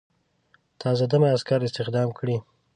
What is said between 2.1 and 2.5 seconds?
کړي.